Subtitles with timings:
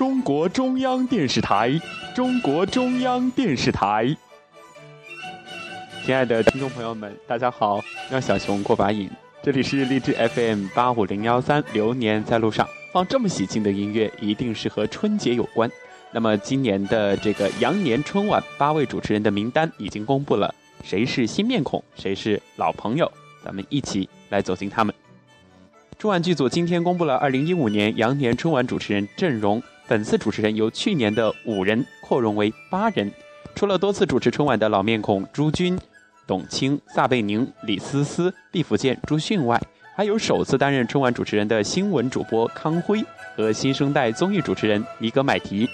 [0.00, 1.78] 中国中央电视台，
[2.14, 4.16] 中国中央电视台。
[6.02, 9.10] 亲爱的听众朋友们，大家好，让小熊过把瘾。
[9.42, 12.66] 这里是荔枝 FM 八五零幺三，流年在路上。
[12.94, 15.70] 放这么喜庆的音乐，一定是和春节有关。
[16.12, 23.12] 那么今年的这个羊年春晚，八位主持人的名单已经公布了，谁是新面孔，谁是老朋友？
[23.44, 24.94] 咱们一起来走进他们。
[25.98, 33.10] 春晚剧组今天公布了二零一五年羊年春晚主持人阵容，本次主持人由去年的五人扩容为八人。
[33.56, 35.76] 除了多次主持春晚的老面孔朱军、
[36.28, 39.60] 董卿、撒贝宁、李思思、毕福剑、朱迅外，
[39.96, 43.04] 还有首次担任春晚主持人的新闻主播康辉
[43.34, 45.68] 和新生代综艺主持人尼格买提。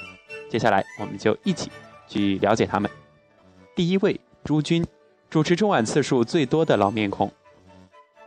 [0.48, 1.70] 接下来，我们就一起
[2.08, 2.90] 去了解他们。
[3.74, 4.82] 第一位，朱军，
[5.28, 7.30] 主持春晚次数最多的老面孔。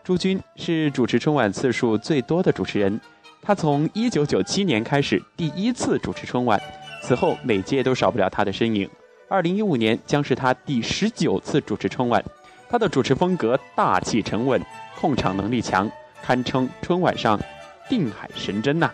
[0.10, 3.00] 朱军是主持春晚次数最多的主持人，
[3.44, 6.60] 他从1997年开始第一次主持春晚，
[7.04, 8.90] 此后每届都少不了他的身影。
[9.30, 12.26] 2015年将是他第十九次主持春晚，
[12.68, 14.60] 他的主持风格大气沉稳，
[15.00, 15.88] 控场能力强，
[16.24, 17.40] 堪称春晚上
[17.88, 18.90] 定海神针呐。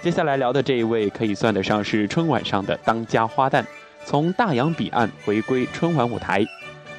[0.00, 3.62] 接下来聊的这一位可以算得上是春晚上的当家花旦，
[4.06, 6.46] 从大洋彼岸回归春晚舞台。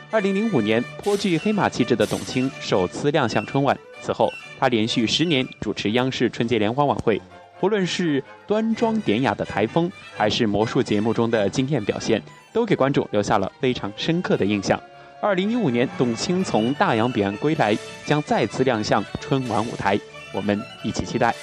[0.10, 3.78] 二零零五年，颇具黑马气质的董卿首次亮相春晚。
[4.02, 7.22] 此后，她连续十年主持央视春节联欢晚会，
[7.60, 14.82] 不论是端庄典雅的台风，还是魔术节目中的惊艳表现，都给观众留下了非常深刻的印象。
[15.22, 20.00] 二零一五年，董卿从大洋彼岸归来，将再次亮相春晚舞台，
[20.32, 21.36] 我们一起期待。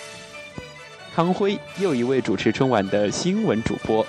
[1.14, 4.06] 康辉，又一位主持春晚的新闻主播。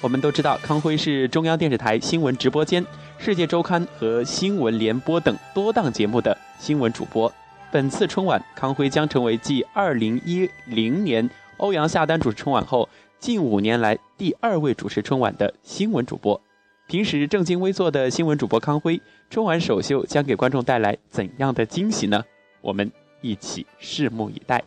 [0.00, 2.84] 我们都知道，康辉是中央电视台新闻直播间、
[3.20, 7.30] 世界周刊和新闻联播等多档节目的新闻主播。
[7.70, 12.88] 本次春晚，康辉将成为继2010年欧阳夏丹主持春晚后，
[13.18, 16.40] 近五年来第二位主持春晚的新闻主播。
[16.86, 22.24] 平时正襟危坐的新闻主播康辉，春晚首秀将给观众带来怎样的惊喜呢？
[22.60, 24.62] 我们一起拭目以待。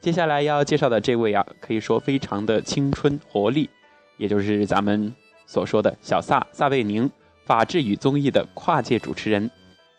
[0.00, 3.70] 接下来要介绍的这位啊，可以说非常的青春活力。
[4.16, 5.14] 也就是咱们
[5.46, 7.08] 所说的小撒撒贝宁，
[7.48, 9.50] 法制与综艺的跨界主持人。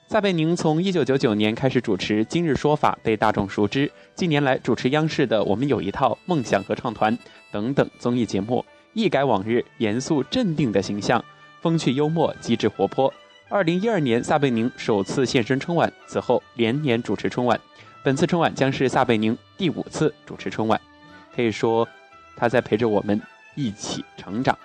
[0.07, 3.91] 撒贝宁从1999年开始主持《今日说法》，被大众熟知。
[4.13, 7.17] 近年来主持央视的《我们有一套》《梦想合唱团》
[7.51, 11.25] 等等综艺节目，一改往日严肃镇定的形象，
[11.59, 13.11] 风趣幽默、机智活泼。
[13.49, 17.59] 2012年，撒贝宁首次现身春晚，此后连年主持春晚。
[18.03, 20.79] 本次春晚将是撒贝宁第五次主持春晚，
[21.35, 21.87] 可以说
[22.35, 23.19] 他在陪着我们。
[23.55, 24.57] 一起成长。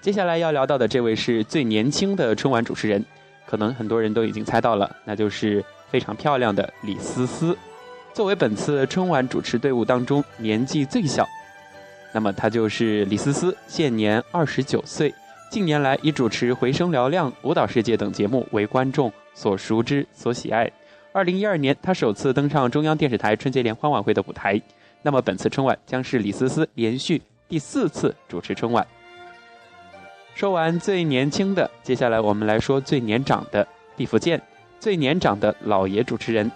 [0.00, 3.04] 接下来要聊到的这位是最年轻的春晚主持人，
[3.46, 7.54] 可能很多人都已经猜到了，那就是非常漂亮的李思思。
[8.14, 11.28] 作为本次春晚主持队伍当中年纪最小，
[12.14, 15.14] 那么她就是李思思，现年二十九岁。
[15.50, 20.70] 近年来以主持《回声嘹亮》《舞蹈世界》等节目为观众所熟知、所喜爱。
[21.12, 24.58] 二零一二年，她首次登上中央电视台春节联欢晚会的舞台。
[25.02, 27.20] 那么本次春晚将是李思思连续。
[27.48, 28.86] 第四次主持春晚。
[30.40, 34.40] 说完最年轻的，接下来我们来说最年长的毕福剑，
[34.78, 36.50] 最年长的老爷主持人。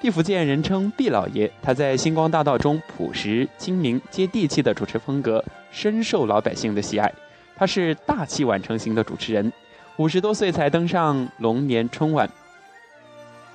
[0.00, 7.12] 毕福剑人称毕老爷，他在星光大道中朴实、精明、接地气的主持风格深受老百姓的喜爱。
[7.54, 9.52] 他是大器晚成型的主持人，
[9.98, 12.26] 五十多岁才登上龙年春晚。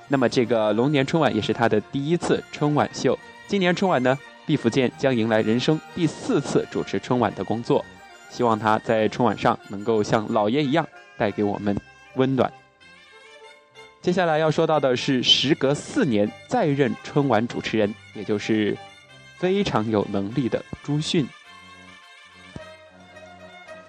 [0.06, 3.18] 那么这个龙年春晚也是他的第一次春晚秀。
[3.48, 4.16] 今年春晚呢？
[4.46, 7.84] 毕福剑将迎来人生第四次主持春晚的工作，
[8.30, 10.86] 希望他在春晚上能够像老爷一样
[11.18, 11.76] 带给我们
[12.14, 12.50] 温暖。
[14.00, 18.74] 接下来要说到的是，时隔四年再任春晚主持人，也就是
[19.36, 21.28] 非常有能力的朱迅。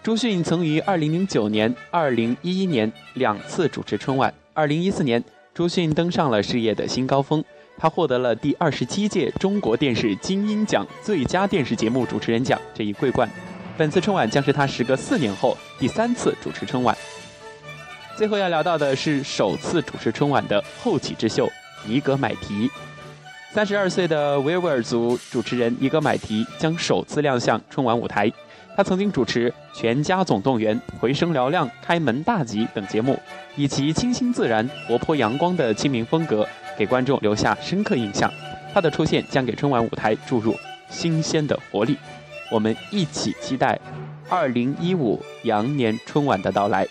[0.04, 5.24] 朱迅曾于2009年、2011年两次主持春晚，2014年，
[5.54, 7.42] 朱迅登上了事业的新高峰。
[7.78, 13.30] 他获得了第二十七届中国电视金鹰奖最佳电视节目主持人奖这一桂冠。
[13.82, 16.96] 本次春晚将是他时隔四年后第三次主持春晚。
[18.16, 21.50] 最后要聊到的是首次主持春晚的后起之秀
[21.84, 22.70] 尼格买提。
[23.52, 28.32] 三十二岁的维吾尔族主持人尼格买提将首次亮相春晚舞台。
[28.76, 33.20] 他曾经主持《全家总动员》《回声嘹亮》《开门大吉》等节目，
[33.56, 36.48] 以其清新自然、活泼阳光的亲民风格。
[36.78, 38.32] 给观众留下深刻印象，
[38.72, 40.56] 他的出现将给春晚舞台注入
[40.88, 41.98] 新鲜的活力。
[42.52, 43.80] 我们一起期待
[44.30, 46.86] 二零一五羊年春晚的到来。